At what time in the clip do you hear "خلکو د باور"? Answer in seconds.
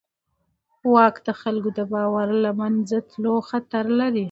1.41-2.27